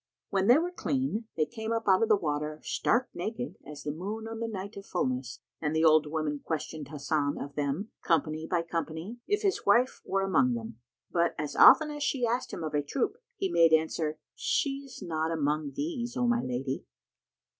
When 0.31 0.47
they 0.47 0.57
were 0.57 0.71
clean, 0.71 1.25
they 1.37 1.45
came 1.45 1.71
up 1.71 1.83
out 1.87 2.01
of 2.01 2.09
the 2.09 2.15
water, 2.15 2.59
stark 2.63 3.09
naked, 3.13 3.57
as 3.63 3.83
the 3.83 3.91
moon 3.91 4.27
on 4.27 4.39
the 4.39 4.47
night 4.47 4.75
of 4.75 4.87
fullness 4.87 5.41
and 5.61 5.75
the 5.75 5.85
old 5.85 6.07
woman 6.07 6.39
questioned 6.43 6.87
Hasan 6.87 7.37
of 7.39 7.53
them, 7.53 7.91
company 8.01 8.47
by 8.49 8.63
company, 8.63 9.19
if 9.27 9.43
his 9.43 9.63
wife 9.63 10.01
were 10.03 10.23
among 10.23 10.55
them; 10.55 10.79
but, 11.11 11.35
as 11.37 11.55
often 11.55 11.91
as 11.91 12.01
she 12.01 12.25
asked 12.25 12.51
him 12.51 12.63
of 12.63 12.73
a 12.73 12.81
troop, 12.81 13.17
he 13.37 13.51
made 13.51 13.73
answer, 13.73 14.17
"She 14.33 14.81
is 14.85 15.03
not 15.03 15.29
among 15.31 15.73
these, 15.75 16.17
O 16.17 16.25
my 16.25 16.41
lady." 16.41 16.83